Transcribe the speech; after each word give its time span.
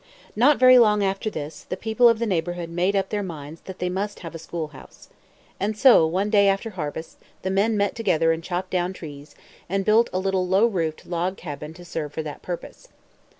Not 0.35 0.57
very 0.57 0.79
long 0.79 1.03
after 1.03 1.29
this, 1.29 1.65
the 1.69 1.77
people 1.77 2.09
of 2.09 2.17
the 2.17 2.25
neighborhood 2.25 2.69
made 2.71 2.95
up 2.95 3.09
their 3.09 3.21
minds 3.21 3.61
that 3.65 3.77
they 3.77 3.87
must 3.87 4.21
have 4.21 4.33
a 4.33 4.39
school 4.39 4.69
house. 4.69 5.09
And 5.59 5.77
so, 5.77 6.07
one 6.07 6.31
day 6.31 6.47
after 6.47 6.71
harvest, 6.71 7.19
the 7.43 7.51
men 7.51 7.77
met 7.77 7.93
together 7.93 8.31
and 8.31 8.43
chopped 8.43 8.71
down 8.71 8.93
trees, 8.93 9.35
and 9.69 9.85
built 9.85 10.09
a 10.11 10.17
little 10.17 10.47
low 10.47 10.65
roofed 10.65 11.05
log 11.05 11.37
cabin 11.37 11.75
to 11.75 11.85
serve 11.85 12.13
for 12.13 12.23
that 12.23 12.41
purpose. 12.41 12.87